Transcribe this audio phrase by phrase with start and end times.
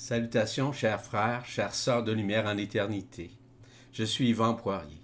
[0.00, 3.32] Salutations, chers frères, chères sœurs de lumière en éternité.
[3.92, 5.02] Je suis Yvan Poirier.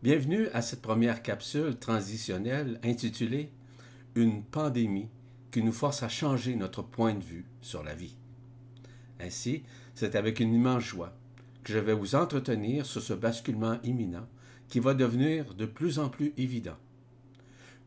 [0.00, 3.50] Bienvenue à cette première capsule transitionnelle intitulée
[4.14, 5.08] Une pandémie
[5.50, 8.14] qui nous force à changer notre point de vue sur la vie.
[9.18, 9.64] Ainsi,
[9.96, 11.12] c'est avec une immense joie
[11.64, 14.28] que je vais vous entretenir sur ce basculement imminent
[14.68, 16.78] qui va devenir de plus en plus évident.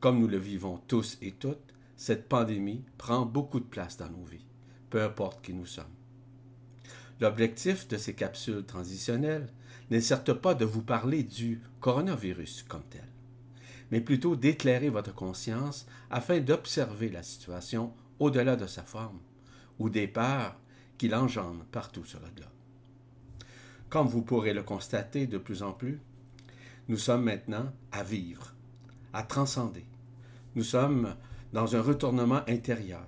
[0.01, 4.25] Comme nous le vivons tous et toutes, cette pandémie prend beaucoup de place dans nos
[4.25, 4.45] vies
[4.93, 5.85] peu importe qui nous sommes.
[7.19, 9.51] L'objectif de ces capsules transitionnelles
[9.89, 13.07] n'est certes pas de vous parler du coronavirus comme tel,
[13.89, 19.17] mais plutôt d'éclairer votre conscience afin d'observer la situation au-delà de sa forme
[19.79, 20.55] ou des peurs
[20.99, 22.45] qu'il engendre partout sur le globe.
[23.89, 25.99] Comme vous pourrez le constater de plus en plus,
[26.87, 28.53] nous sommes maintenant à vivre,
[29.11, 29.87] à transcender.
[30.53, 31.15] Nous sommes
[31.51, 33.07] dans un retournement intérieur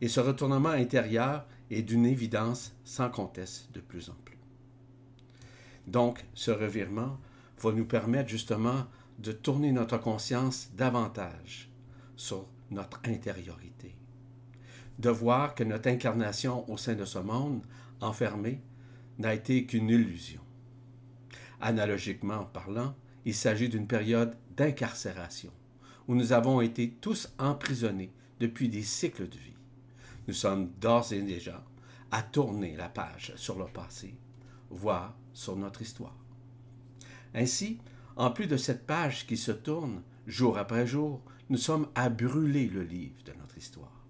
[0.00, 4.38] et ce retournement intérieur est d'une évidence sans conteste de plus en plus.
[5.86, 7.18] Donc, ce revirement
[7.58, 8.86] va nous permettre justement
[9.18, 11.70] de tourner notre conscience davantage
[12.16, 13.96] sur notre intériorité,
[14.98, 17.62] de voir que notre incarnation au sein de ce monde
[18.00, 18.60] enfermé
[19.18, 20.40] n'a été qu'une illusion.
[21.60, 25.52] Analogiquement parlant, il s'agit d'une période d'incarcération,
[26.06, 29.55] où nous avons été tous emprisonnés depuis des cycles de vie.
[30.26, 31.64] Nous sommes d'ores et déjà
[32.10, 34.16] à tourner la page sur le passé,
[34.70, 36.16] voire sur notre histoire.
[37.34, 37.78] Ainsi,
[38.16, 42.66] en plus de cette page qui se tourne jour après jour, nous sommes à brûler
[42.66, 44.04] le livre de notre histoire.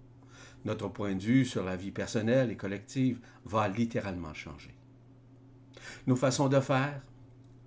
[0.65, 4.73] Notre point de vue sur la vie personnelle et collective va littéralement changer.
[6.07, 7.01] Nos façons de faire,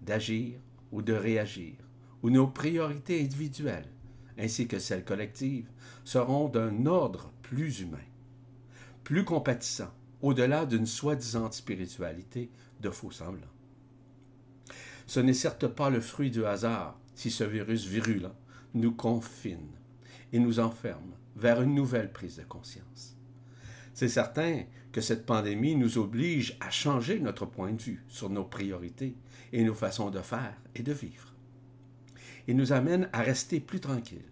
[0.02, 0.58] d'agir
[0.90, 1.74] ou de réagir,
[2.22, 3.88] ou nos priorités individuelles,
[4.36, 5.70] ainsi que celles collectives,
[6.04, 7.98] seront d'un ordre plus humain
[9.04, 13.46] plus compatissant, au-delà d'une soi-disant spiritualité de faux semblants.
[15.06, 18.34] Ce n'est certes pas le fruit du hasard si ce virus virulent
[18.74, 19.72] nous confine
[20.32, 23.16] et nous enferme vers une nouvelle prise de conscience.
[23.94, 28.44] C'est certain que cette pandémie nous oblige à changer notre point de vue sur nos
[28.44, 29.16] priorités
[29.52, 31.34] et nos façons de faire et de vivre.
[32.46, 34.30] Il nous amène à rester plus tranquilles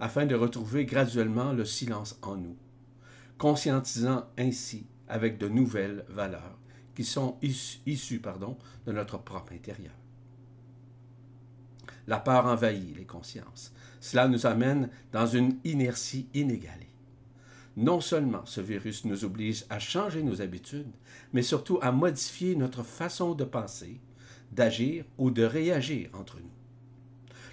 [0.00, 2.56] afin de retrouver graduellement le silence en nous
[3.38, 6.58] conscientisant ainsi avec de nouvelles valeurs
[6.94, 8.56] qui sont issues, pardon,
[8.86, 9.94] de notre propre intérieur.
[12.06, 13.72] La peur envahit les consciences.
[14.00, 16.90] Cela nous amène dans une inertie inégalée.
[17.76, 20.92] Non seulement ce virus nous oblige à changer nos habitudes,
[21.32, 24.00] mais surtout à modifier notre façon de penser,
[24.50, 26.50] d'agir ou de réagir entre nous.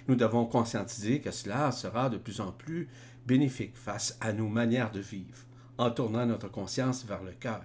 [0.08, 2.88] Nous devons conscientiser que cela sera de plus en plus
[3.26, 5.38] bénéfique face à nos manières de vivre,
[5.80, 7.62] en tournant notre conscience vers le cœur,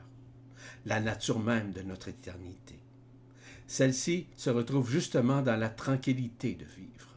[0.86, 2.80] la nature même de notre éternité.
[3.68, 7.10] Celle-ci se retrouve justement dans la tranquillité de vivre,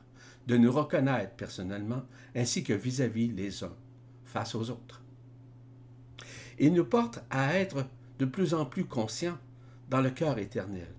[0.49, 2.03] de nous reconnaître personnellement
[2.35, 3.77] ainsi que vis-à-vis les uns
[4.25, 5.01] face aux autres.
[6.59, 7.87] Il nous porte à être
[8.19, 9.39] de plus en plus conscients
[9.91, 10.93] dans le cœur éternel,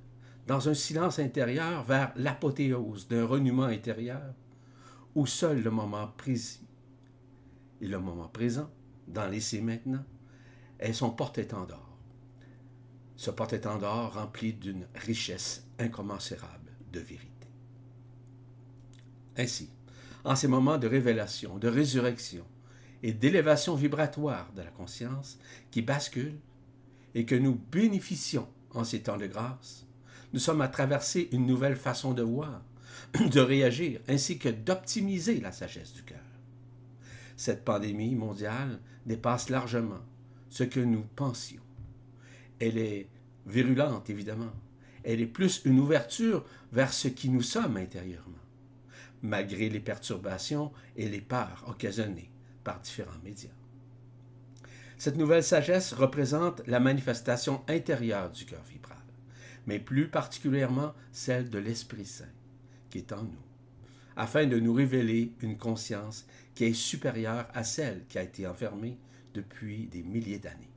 [0.48, 4.34] dans un silence intérieur vers l'apothéose d'un reniement intérieur,
[5.14, 6.66] où seul le moment précis
[7.82, 8.70] et le moment présent
[9.10, 10.04] dans l'essai maintenant,
[10.80, 11.98] est son porte-étendard.
[13.16, 17.28] Ce porte-étendard rempli d'une richesse incommensurable de vérité.
[19.38, 19.70] Ainsi,
[20.24, 22.46] en ces moments de révélation, de résurrection
[23.04, 25.38] et d'élévation vibratoire de la conscience
[25.72, 26.38] qui bascule
[27.16, 29.86] et que nous bénéficions en ces temps de grâce,
[30.32, 32.62] nous sommes à traverser une nouvelle façon de voir,
[33.14, 36.20] de réagir, ainsi que d'optimiser la sagesse du cœur
[37.40, 40.02] cette pandémie mondiale dépasse largement
[40.50, 41.62] ce que nous pensions.
[42.60, 43.08] Elle est
[43.46, 44.52] virulente, évidemment.
[45.04, 48.38] Elle est plus une ouverture vers ce qui nous sommes intérieurement,
[49.22, 52.30] malgré les perturbations et les peurs occasionnées
[52.64, 53.50] par différents médias.
[54.98, 58.98] Cette nouvelle sagesse représente la manifestation intérieure du cœur vibral,
[59.66, 62.26] mais plus particulièrement celle de l'Esprit Saint
[62.90, 63.50] qui est en nous
[64.20, 66.28] afin de nous révéler une conscience
[66.60, 68.98] qui est supérieure à celle qui a été enfermée
[69.34, 70.70] depuis des milliers d'années.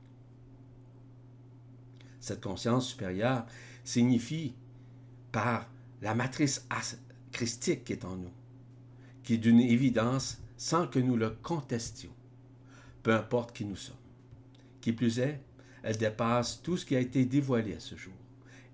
[2.21, 3.45] Cette conscience supérieure
[3.83, 4.55] signifie
[5.33, 5.69] par
[6.01, 6.65] la matrice
[7.33, 8.31] christique qui est en nous,
[9.23, 12.15] qui est d'une évidence sans que nous le contestions,
[13.03, 13.97] peu importe qui nous sommes.
[14.79, 15.41] Qui plus est,
[15.83, 18.13] elle dépasse tout ce qui a été dévoilé à ce jour,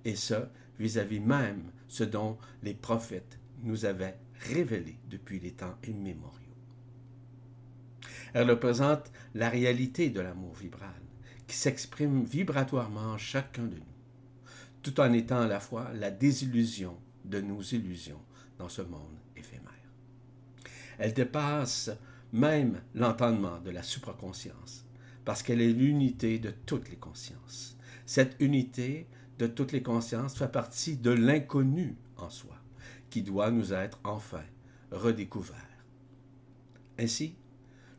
[0.05, 0.35] et ce,
[0.77, 6.48] vis-à-vis -vis même ce dont les prophètes nous avaient révélée depuis les temps immémoriaux.
[8.33, 11.01] Elle représente la réalité de l'amour vibral,
[11.47, 13.83] qui s'exprime vibratoirement en chacun de nous,
[14.83, 18.21] tout en étant à la fois la désillusion de nos illusions
[18.57, 19.73] dans ce monde éphémère.
[20.97, 21.89] Elle dépasse
[22.31, 24.85] même l'entendement de la supraconscience,
[25.25, 27.77] parce qu'elle est l'unité de toutes les consciences.
[28.05, 32.55] Cette unité de toutes les consciences fait partie de l'inconnu en soi,
[33.09, 34.43] qui doit nous être enfin
[34.91, 35.55] redécouvert.
[36.99, 37.35] Ainsi,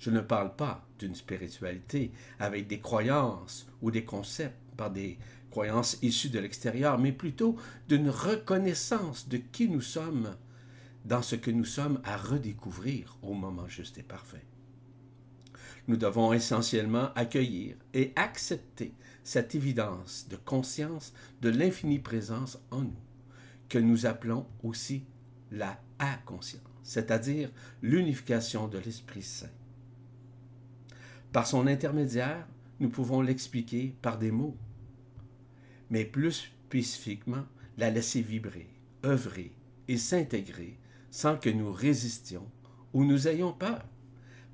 [0.01, 5.19] je ne parle pas d'une spiritualité avec des croyances ou des concepts par des
[5.51, 7.57] croyances issues de l'extérieur, mais plutôt
[7.89, 10.37] d'une reconnaissance de qui nous sommes
[11.05, 14.45] dans ce que nous sommes à redécouvrir au moment juste et parfait.
[15.87, 21.13] Nous devons essentiellement accueillir et accepter cette évidence de conscience
[21.43, 23.01] de l'infinie présence en nous,
[23.69, 25.05] que nous appelons aussi
[25.51, 27.51] la inconscience, c'est-à-dire
[27.83, 29.49] l'unification de l'Esprit Saint.
[31.33, 32.47] Par son intermédiaire,
[32.81, 34.57] nous pouvons l'expliquer par des mots,
[35.89, 37.45] mais plus spécifiquement
[37.79, 38.69] la laisser vibrer,
[39.05, 39.53] œuvrer
[39.87, 40.79] et s'intégrer
[41.11, 42.49] sans que nous résistions
[42.93, 43.85] ou nous ayons peur,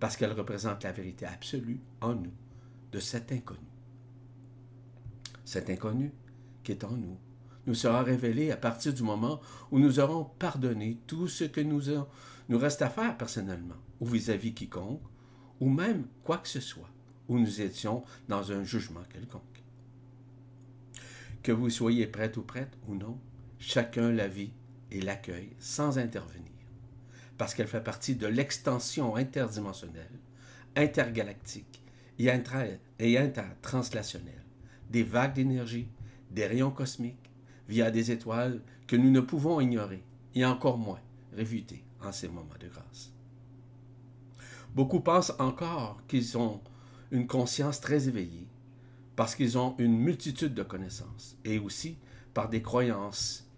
[0.00, 2.32] parce qu'elle représente la vérité absolue en nous
[2.93, 3.61] de cet inconnu.
[5.44, 6.12] Cet inconnu
[6.62, 7.19] qui est en nous
[7.67, 9.40] nous sera révélé à partir du moment
[9.70, 11.82] où nous aurons pardonné tout ce que nous,
[12.49, 15.02] nous reste à faire personnellement, ou vis-à-vis -vis quiconque,
[15.61, 16.88] ou même quoi que ce soit,
[17.29, 19.43] où nous étions dans un jugement quelconque.
[21.43, 23.19] Que vous soyez prête ou prête ou non,
[23.58, 24.53] chacun la vit
[24.91, 26.53] et l'accueille sans intervenir,
[27.38, 30.19] parce qu'elle fait partie de l'extension interdimensionnelle,
[30.76, 31.82] intergalactique
[32.19, 34.35] et, intertranslationnelle
[34.91, 35.88] des vagues d'énergie,
[36.31, 37.31] des rayons cosmiques,
[37.69, 40.05] via des étoiles que nous ne pouvons ignorer,
[40.35, 41.00] et encore moins
[41.32, 43.16] réfuter en ces moments de grâce.
[44.76, 46.61] Beaucoup pensent encore qu'ils ont
[47.11, 48.46] une conscience très éveillée,
[49.17, 51.96] parce qu'ils ont une multitude de connaissances, et aussi
[52.34, 53.49] par des croyances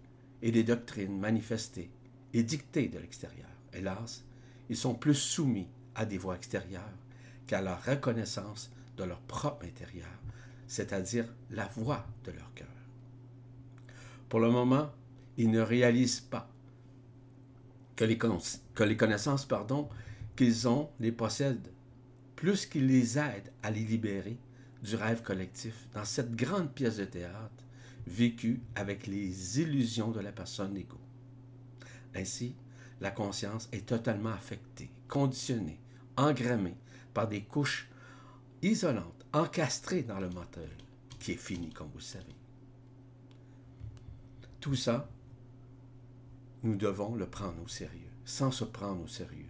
[0.41, 1.91] et des doctrines manifestées
[2.33, 3.49] et dictées de l'extérieur.
[3.73, 4.23] Hélas,
[4.69, 6.97] ils sont plus soumis à des voies extérieures
[7.47, 10.07] qu'à la reconnaissance de leur propre intérieur,
[10.67, 12.67] c'est-à-dire la voix de leur cœur.
[14.29, 14.89] Pour le moment,
[15.35, 16.49] ils ne réalisent pas
[17.97, 19.89] que les, que les connaissances pardon,
[20.39, 21.73] qu'ils ont les possèdent,
[22.37, 24.37] plus qu'ils les aident à les libérer
[24.81, 27.65] du rêve collectif dans cette grande pièce de théâtre
[28.07, 31.01] vécu avec les illusions de la personne égaux.
[32.15, 32.55] Ainsi,
[33.01, 35.81] la conscience est totalement affectée, conditionnée,
[36.15, 36.77] engrammée
[37.13, 37.89] par des couches
[38.61, 40.69] isolantes, encastrées dans le mental,
[41.19, 42.35] qui est fini, comme vous le savez.
[44.61, 45.09] Tout ça,
[46.63, 49.49] nous devons le prendre au sérieux, sans se prendre au sérieux,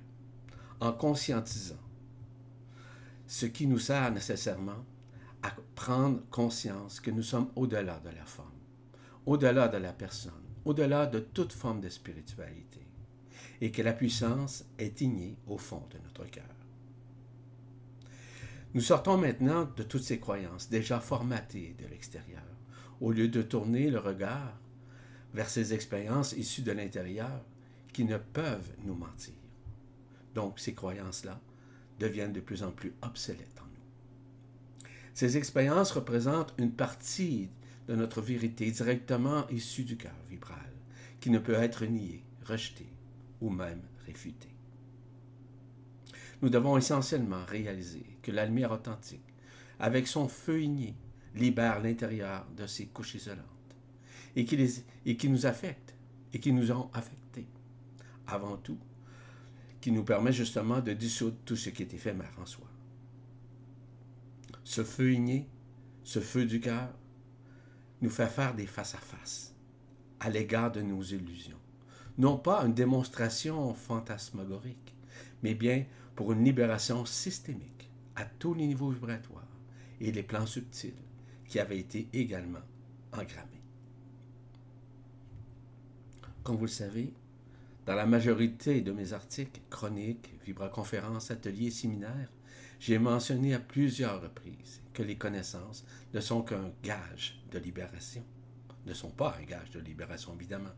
[0.79, 1.75] en conscientisant
[3.27, 4.85] ce qui nous sert nécessairement
[5.43, 8.49] à prendre conscience que nous sommes au-delà de la forme,
[9.25, 10.33] au-delà de la personne,
[10.65, 12.85] au-delà de toute forme de spiritualité,
[13.61, 16.43] et que la puissance est innée au fond de notre cœur.
[18.73, 22.43] Nous sortons maintenant de toutes ces croyances déjà formatées de l'extérieur,
[23.01, 24.59] au lieu de tourner le regard
[25.33, 27.45] vers ces expériences issues de l'intérieur
[27.93, 29.38] qui ne peuvent nous mentir.
[30.35, 31.39] Donc ces croyances-là
[31.99, 33.59] deviennent de plus en plus obsolètes
[35.19, 37.49] ces expériences représentent une partie
[37.89, 40.71] de notre vérité directement issue du cœur vibral,
[41.19, 42.87] qui ne peut être niée, rejetée
[43.41, 44.55] ou même réfutée.
[46.41, 49.33] Nous devons essentiellement réaliser que la lumière authentique,
[49.77, 50.95] avec son feu igné,
[51.35, 53.43] libère l'intérieur de ces couches isolantes
[54.37, 55.95] et qui, et qui nous affectent
[56.31, 57.49] et qui nous ont affectés.
[58.25, 58.79] Avant tout,
[59.81, 62.67] qui nous permet justement de dissoudre tout ce qui est éphémère en soi
[64.69, 65.47] ce feu igné,
[66.03, 66.93] ce feu du cœur,
[68.01, 69.55] nous fait faire des face-à-face
[70.19, 71.57] à, l'égard de nos illusions.
[72.19, 74.93] Non pas une démonstration fantasmagorique,
[75.41, 79.57] mais bien pour une libération systémique à tous les niveaux vibratoires
[79.99, 80.93] et les plans subtils
[81.47, 82.61] qui avaient été également
[83.11, 83.63] engrammés.
[86.43, 87.11] Comme vous le savez,
[87.85, 92.31] dans la majorité de mes articles, chroniques, vibra-conférences, ateliers, séminaires,
[92.79, 98.23] j'ai mentionné à plusieurs reprises que les connaissances ne sont qu'un gage de libération.
[98.85, 100.73] Ne sont pas un gage de libération, évidemment.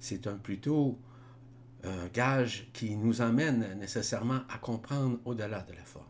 [0.00, 0.98] C'est un plutôt
[1.84, 6.06] un gage qui nous emmène nécessairement à comprendre au-delà de la forme.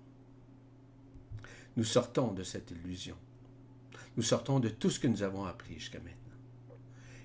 [1.77, 3.17] Nous sortons de cette illusion.
[4.17, 6.21] Nous sortons de tout ce que nous avons appris jusqu'à maintenant.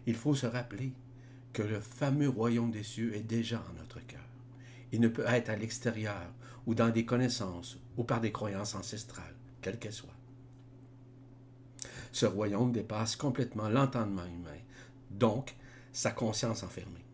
[0.07, 0.91] Il faut se rappeler
[1.53, 4.19] que le fameux royaume des cieux est déjà en notre cœur.
[4.91, 6.33] Il ne peut être à l'extérieur
[6.65, 10.09] ou dans des connaissances ou par des croyances ancestrales quelle qu'elle soit.
[12.11, 14.57] Ce royaume dépasse complètement l'entendement humain,
[15.11, 15.55] donc
[15.91, 17.05] sa conscience enfermée.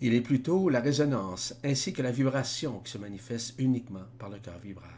[0.00, 4.38] Il est plutôt la résonance ainsi que la vibration qui se manifeste uniquement par le
[4.38, 4.90] cœur vibral,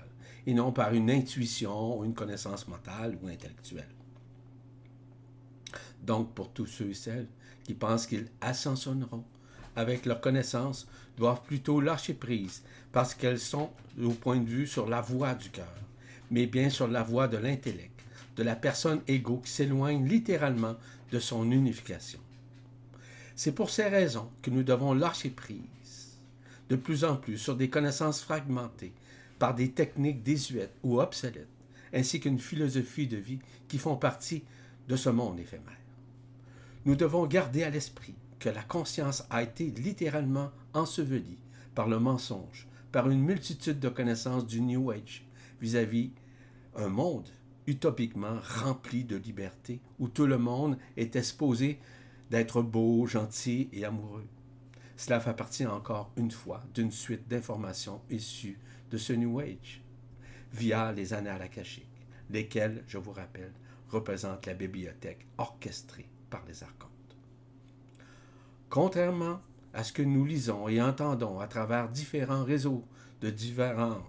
[0.46, 3.97] et non par une intuition ou une connaissance mentale ou intellectuelle.
[6.02, 7.28] Donc, pour tous ceux et celles
[7.64, 9.24] qui pensent qu'ils ascensionneront
[9.76, 12.62] avec leur connaissance, doivent plutôt lâcher prise
[12.92, 13.70] parce qu'elles sont
[14.02, 15.74] au point de vue sur la voie du cœur,
[16.30, 18.00] mais bien sur la voie de l'intellect,
[18.36, 20.76] de la personne égo qui s'éloigne littéralement
[21.12, 22.18] de son unification.
[23.36, 26.18] C'est pour ces raisons que nous devons lâcher prise
[26.68, 28.92] de plus en plus sur des connaissances fragmentées
[29.38, 31.46] par des techniques désuètes ou obsolètes,
[31.94, 33.38] ainsi qu'une philosophie de vie
[33.68, 34.42] qui font partie
[34.88, 35.77] de ce monde éphémère.
[36.88, 41.36] Nous devons garder à l'esprit que la conscience a été littéralement ensevelie
[41.74, 45.28] par le mensonge, par une multitude de connaissances du New Age
[45.60, 46.12] vis-à-vis
[46.74, 47.28] un monde
[47.66, 51.78] utopiquement rempli de liberté, où tout le monde est exposé
[52.30, 54.26] d'être beau, gentil et amoureux.
[54.96, 58.58] Cela fait partie encore une fois d'une suite d'informations issues
[58.90, 59.82] de ce New Age,
[60.54, 63.52] via les annales akashiques, lesquelles, je vous rappelle,
[63.90, 67.16] représentent la bibliothèque orchestrée par les archontes.
[68.68, 69.40] Contrairement
[69.72, 72.84] à ce que nous lisons et entendons à travers différents réseaux
[73.20, 74.02] de différents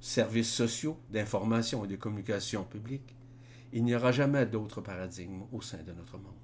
[0.00, 3.16] services sociaux, d'information et de communication publique,
[3.72, 6.34] il n'y aura jamais d'autre paradigme au sein de notre monde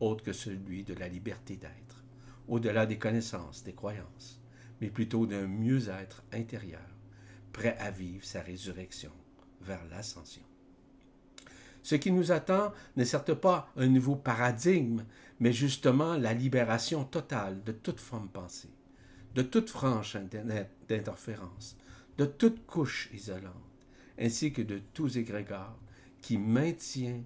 [0.00, 2.04] autre que celui de la liberté d'être,
[2.48, 4.40] au-delà des connaissances, des croyances,
[4.80, 6.80] mais plutôt d'un mieux-être intérieur,
[7.52, 9.12] prêt à vivre sa résurrection
[9.60, 10.42] vers l'ascension.
[11.84, 15.04] Ce qui nous attend n'est certes pas un nouveau paradigme,
[15.38, 18.70] mais justement la libération totale de toute forme pensée,
[19.34, 20.16] de toute franche
[20.88, 21.76] d'interférence,
[22.16, 23.52] de toute couche isolante,
[24.18, 25.78] ainsi que de tous égrégores
[26.22, 27.20] qui maintient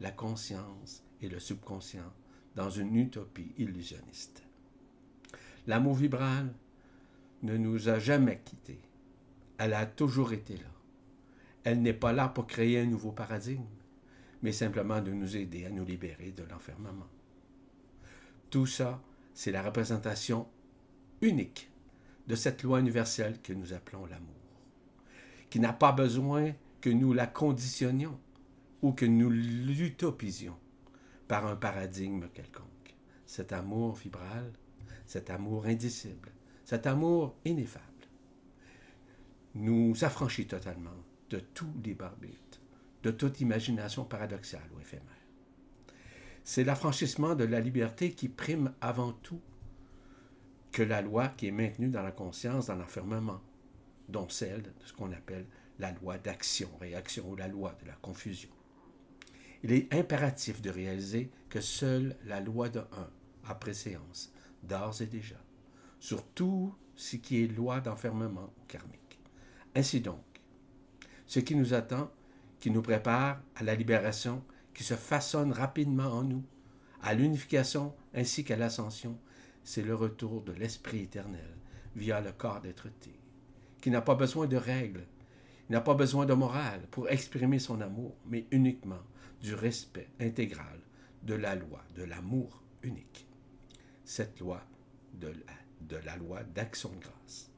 [0.00, 2.12] la conscience et le subconscient
[2.56, 4.42] dans une utopie illusionniste.
[5.68, 6.52] L'amour vibral
[7.44, 8.82] ne nous a jamais quittés.
[9.58, 10.72] Elle a toujours été là.
[11.62, 13.62] Elle n'est pas là pour créer un nouveau paradigme,
[14.42, 17.08] mais simplement de nous aider à nous libérer de l'enfermement.
[18.50, 19.00] Tout ça,
[19.34, 20.46] c'est la représentation
[21.20, 21.70] unique
[22.26, 24.34] de cette loi universelle que nous appelons l'amour,
[25.48, 28.18] qui n'a pas besoin que nous la conditionnions
[28.82, 30.58] ou que nous l'utopisions
[31.28, 32.66] par un paradigme quelconque.
[33.26, 34.52] Cet amour vibral,
[35.06, 36.32] cet amour indicible,
[36.64, 37.86] cet amour ineffable,
[39.54, 40.90] nous affranchit totalement
[41.30, 42.51] de tous les barbites,
[43.02, 45.06] de toute imagination paradoxale ou éphémère.
[46.44, 49.40] C'est l'affranchissement de la liberté qui prime avant tout
[50.72, 53.40] que la loi qui est maintenue dans la conscience, dans l'enfermement,
[54.08, 55.46] dont celle de ce qu'on appelle
[55.78, 58.50] la loi d'action-réaction ou la loi de la confusion
[59.62, 63.10] il est impératif de réaliser que seule la loi de un
[63.44, 64.32] a préséance,
[64.62, 65.40] d'ores et déjà,
[66.00, 69.20] sur tout ce qui est loi d'enfermement karmique.
[69.74, 70.22] Ainsi donc,
[71.26, 72.10] ce qui nous attend,
[72.62, 76.44] qui nous prépare à la libération qui se façonne rapidement en nous,
[77.02, 79.18] à l'unification ainsi qu'à l'ascension,
[79.64, 81.56] c'est le retour de l'Esprit éternel
[81.96, 83.18] via le corps d'être-té,
[83.80, 85.08] qui n'a pas besoin de règles,
[85.70, 89.02] n'a pas besoin de morale pour exprimer son amour, mais uniquement
[89.40, 90.78] du respect intégral
[91.24, 93.26] de la loi, de l'amour unique.
[94.04, 94.62] Cette loi
[95.14, 97.50] de la, de la loi d'action de grâce.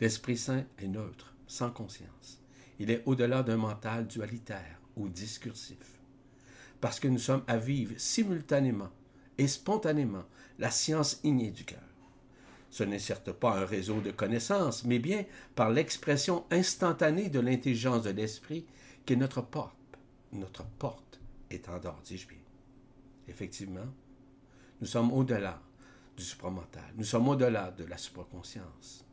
[0.00, 2.41] L'Esprit Saint est neutre, sans conscience.
[2.78, 6.00] Il est au-delà d'un mental dualitaire ou discursif.
[6.80, 8.90] Parce que nous sommes à vivre simultanément
[9.38, 10.24] et spontanément
[10.58, 11.78] la science innée du cœur.
[12.70, 15.24] Ce n'est certes pas un réseau de connaissances, mais bien
[15.54, 18.66] par l'expression instantanée de l'intelligence de l'esprit
[19.04, 19.76] qui est notre porte
[20.32, 21.20] notre porte
[21.82, 22.38] dehors, dis-je bien.
[23.28, 23.86] Effectivement,
[24.80, 25.60] nous sommes au-delà
[26.16, 26.94] du supramental.
[26.96, 29.04] Nous sommes au-delà de la supraconscience.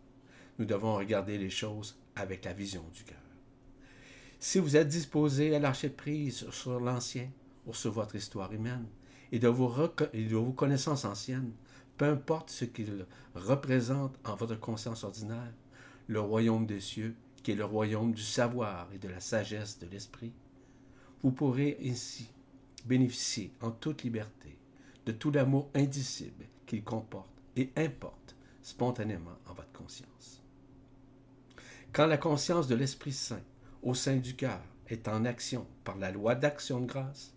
[0.57, 3.17] Nous devons regarder les choses avec la vision du cœur.
[4.41, 7.29] Si vous êtes disposé à lâcher prise sur l'ancien
[7.67, 8.85] ou sur votre histoire humaine
[9.33, 9.73] et de vos,
[10.13, 11.51] et de vos connaissances anciennes,
[11.97, 13.05] peu importe ce qu'il
[13.35, 15.53] représente en votre conscience ordinaire,
[16.07, 19.87] le royaume des cieux, qui est le royaume du savoir et de la sagesse de
[19.87, 20.31] l'esprit,
[21.21, 22.29] vous pourrez ainsi
[22.85, 24.57] bénéficier en toute liberté
[25.05, 30.41] de tout l'amour indicible qu'il comporte et importe spontanément en votre conscience.
[31.91, 33.41] Quand la conscience de l'Esprit Saint
[33.83, 37.33] au sein du cœur est en action par la loi d'action de grâce,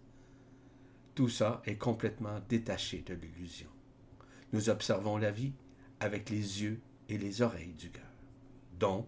[1.15, 3.69] tout ça est complètement détaché de l'illusion.
[4.53, 5.53] Nous observons la vie
[6.01, 8.03] avec les yeux et les oreilles du cœur.
[8.79, 9.07] Donc,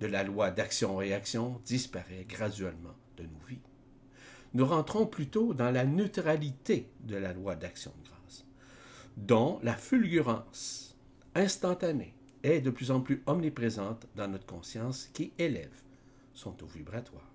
[0.00, 3.60] de la loi d'action-réaction disparaît graduellement de nos vies.
[4.54, 8.44] Nous rentrons plutôt dans la neutralité de la loi d'action de grâce,
[9.16, 10.96] dont la fulgurance
[11.34, 15.82] instantanée est de plus en plus omniprésente dans notre conscience qui élève
[16.38, 17.28] son taux vibratoire.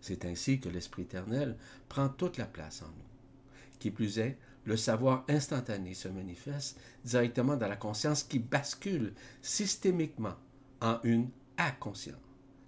[0.00, 1.56] C'est ainsi que l'Esprit éternel
[1.88, 3.78] prend toute la place en nous.
[3.78, 10.36] Qui plus est, le savoir instantané se manifeste directement dans la conscience qui bascule systémiquement
[10.80, 12.16] en une inconscience,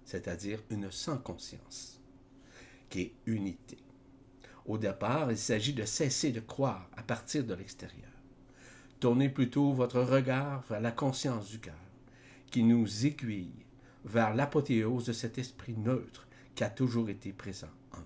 [0.05, 1.99] c'est-à-dire une sans conscience,
[2.89, 3.77] qui est unité.
[4.65, 8.11] Au départ, il s'agit de cesser de croire à partir de l'extérieur.
[8.99, 11.73] Tournez plutôt votre regard vers la conscience du cœur,
[12.51, 13.65] qui nous aiguille
[14.05, 18.05] vers l'apothéose de cet esprit neutre qui a toujours été présent en nous.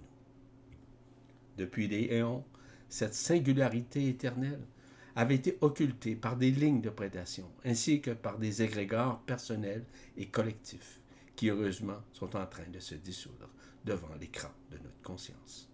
[1.57, 2.43] Depuis des éons,
[2.89, 4.61] cette singularité éternelle
[5.15, 9.85] avait été occultée par des lignes de prédation, ainsi que par des égrégores personnels
[10.17, 10.99] et collectifs,
[11.35, 13.49] qui heureusement sont en train de se dissoudre
[13.85, 15.69] devant l'écran de notre conscience.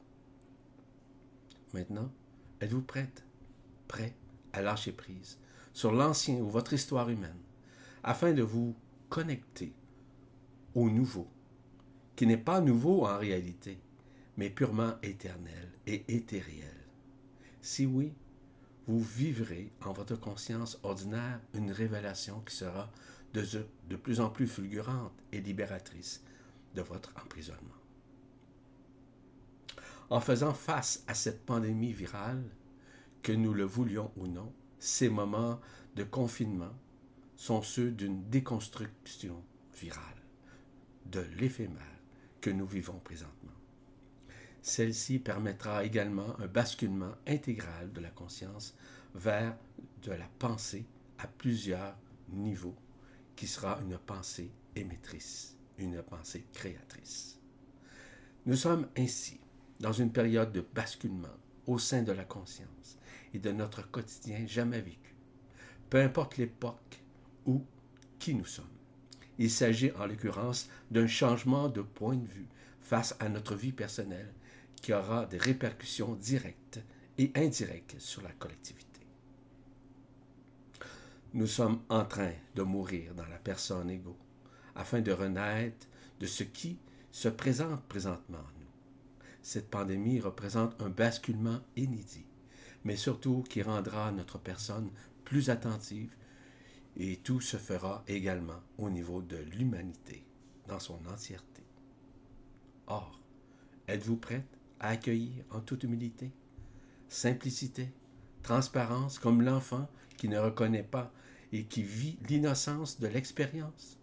[1.74, 2.12] Maintenant,
[2.60, 3.25] êtes-vous prête,
[3.88, 4.16] prêt
[4.54, 5.40] à lâcher prise
[5.74, 7.40] sur l'ancien ou votre histoire humaine,
[8.04, 8.75] afin de vous
[9.10, 9.74] connecter
[10.75, 11.28] au nouveau,
[12.16, 13.80] qui n'est pas nouveau en réalité,
[14.38, 16.75] mais purement éternel et éthériel.
[17.62, 18.13] Si oui,
[18.88, 22.92] vous vivrez en votre conscience ordinaire une révélation qui sera
[23.34, 23.46] de,
[23.90, 26.24] de plus en plus fulgurante et libératrice
[26.75, 27.60] de votre emprisonnement.
[30.10, 32.44] En faisant face à cette pandémie virale,
[33.22, 35.60] que nous le voulions ou non, ces moments
[35.96, 36.74] de confinement
[37.36, 39.42] sont ceux d'une déconstruction
[39.74, 40.21] virale
[41.05, 42.00] de l'éphémère
[42.39, 43.51] que nous vivons présentement.
[44.62, 48.75] Celle-ci permettra également un basculement intégral de la conscience
[49.15, 49.58] vers
[50.03, 50.86] de la pensée
[51.17, 51.98] à plusieurs
[52.29, 52.75] niveaux,
[53.36, 57.39] qui sera une pensée émettrice, une pensée créatrice.
[58.45, 59.39] Nous sommes ainsi
[59.80, 61.28] dans une période de basculement
[61.67, 62.97] au sein de la conscience
[63.34, 65.15] et de notre quotidien jamais vécu,
[65.89, 67.02] peu importe l'époque
[67.45, 67.63] ou
[68.19, 68.65] qui nous sommes.
[69.41, 72.47] Il s'agit en l'occurrence d'un changement de point de vue
[72.80, 74.32] face à notre vie personnelle
[74.75, 76.80] qui aura des répercussions directes
[77.17, 79.01] et indirectes sur la collectivité.
[81.34, 84.19] Nous sommes en train de mourir dans la personne égaux
[84.75, 85.88] afin de renaître
[86.19, 86.77] de ce qui
[87.12, 89.25] se présente présentement en nous.
[89.41, 92.27] Cette pandémie représente un basculement inédit,
[92.84, 94.91] mais surtout qui rendra notre personne
[95.25, 96.15] plus attentive
[96.97, 100.25] et tout se fera également au niveau de l'humanité
[100.67, 101.63] dans son entièreté.
[102.88, 103.19] Or,
[103.88, 106.32] êtes-vous prête à accueillir en toute humilité,
[107.08, 107.89] simplicité,
[108.43, 111.12] transparence, comme l'enfant qui ne reconnaît pas
[111.51, 113.97] et qui vit l'innocence de l'expérience,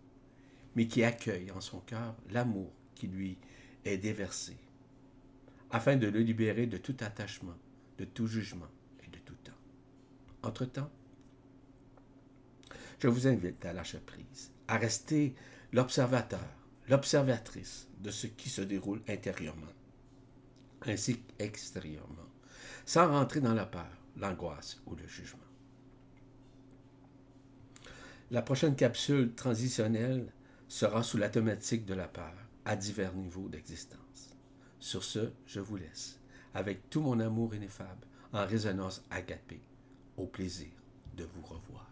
[0.76, 3.38] mais qui accueille en son cœur l'amour qui lui
[3.84, 4.56] est déversé,
[5.70, 7.56] afin de le libérer de tout attachement,
[7.98, 8.68] de tout jugement
[9.04, 9.52] et de tout temps?
[10.42, 10.90] Entre-temps,
[13.00, 15.34] je vous invite à lâcher prise, à rester
[15.72, 16.48] l'observateur,
[16.88, 19.72] l'observatrice de ce qui se déroule intérieurement
[20.86, 22.28] ainsi qu'extérieurement,
[22.86, 25.40] sans rentrer dans la peur, l'angoisse ou le jugement.
[28.30, 30.32] La prochaine capsule transitionnelle
[30.68, 32.34] sera sous la thématique de la peur
[32.64, 34.36] à divers niveaux d'existence.
[34.78, 36.20] Sur ce, je vous laisse,
[36.54, 39.62] avec tout mon amour ineffable, en résonance agapée,
[40.16, 40.68] au plaisir
[41.16, 41.87] de vous revoir.